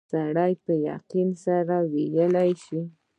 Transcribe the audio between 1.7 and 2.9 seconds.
ویلای شي.